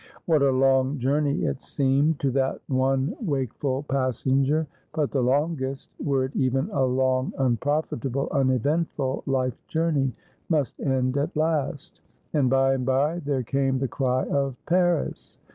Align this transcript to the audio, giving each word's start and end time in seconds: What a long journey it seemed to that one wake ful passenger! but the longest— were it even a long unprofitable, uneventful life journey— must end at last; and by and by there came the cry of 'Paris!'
What 0.25 0.41
a 0.41 0.49
long 0.51 0.97
journey 0.97 1.45
it 1.45 1.61
seemed 1.61 2.19
to 2.21 2.31
that 2.31 2.59
one 2.67 3.15
wake 3.23 3.53
ful 3.53 3.83
passenger! 3.83 4.65
but 4.95 5.11
the 5.11 5.21
longest— 5.21 5.91
were 6.03 6.23
it 6.25 6.35
even 6.35 6.71
a 6.71 6.83
long 6.85 7.33
unprofitable, 7.37 8.27
uneventful 8.31 9.21
life 9.27 9.61
journey— 9.67 10.11
must 10.49 10.79
end 10.79 11.17
at 11.17 11.37
last; 11.37 12.01
and 12.33 12.49
by 12.49 12.73
and 12.73 12.83
by 12.83 13.19
there 13.19 13.43
came 13.43 13.77
the 13.77 13.87
cry 13.87 14.23
of 14.25 14.55
'Paris!' 14.65 15.37